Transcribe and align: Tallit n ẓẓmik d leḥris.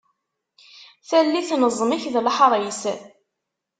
Tallit 1.07 1.49
n 1.59 1.61
ẓẓmik 1.75 2.03
d 2.13 2.15
leḥris. 2.25 2.81